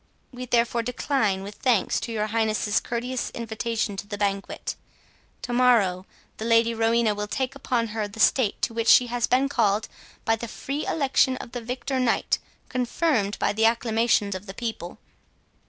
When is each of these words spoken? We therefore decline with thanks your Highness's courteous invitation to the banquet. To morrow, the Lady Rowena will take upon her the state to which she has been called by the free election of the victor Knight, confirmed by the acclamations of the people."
We 0.31 0.47
therefore 0.47 0.81
decline 0.81 1.43
with 1.43 1.57
thanks 1.57 2.01
your 2.07 2.25
Highness's 2.25 2.79
courteous 2.79 3.29
invitation 3.35 3.95
to 3.97 4.07
the 4.07 4.17
banquet. 4.17 4.73
To 5.43 5.53
morrow, 5.53 6.07
the 6.37 6.43
Lady 6.45 6.73
Rowena 6.73 7.13
will 7.13 7.27
take 7.27 7.53
upon 7.53 7.89
her 7.89 8.07
the 8.07 8.19
state 8.19 8.59
to 8.63 8.73
which 8.73 8.87
she 8.87 9.05
has 9.13 9.27
been 9.27 9.47
called 9.47 9.87
by 10.25 10.37
the 10.37 10.47
free 10.47 10.87
election 10.87 11.37
of 11.37 11.51
the 11.51 11.61
victor 11.61 11.99
Knight, 11.99 12.39
confirmed 12.67 13.37
by 13.37 13.53
the 13.53 13.65
acclamations 13.65 14.33
of 14.33 14.47
the 14.47 14.55
people." 14.55 14.97